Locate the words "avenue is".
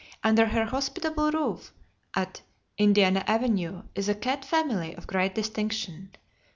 3.27-4.09